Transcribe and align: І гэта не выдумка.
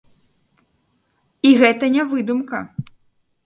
І 1.51 1.53
гэта 1.61 1.93
не 1.99 2.03
выдумка. 2.15 2.67